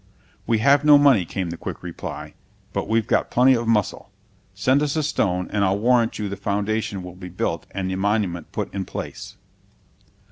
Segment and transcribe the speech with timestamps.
[0.47, 2.33] "We have no money," came the quick reply,
[2.73, 4.09] "but we've got plenty of muscle.
[4.55, 7.95] Send us a stone and I'll warrant you the foundation will be built and the
[7.97, 9.37] monument put in place."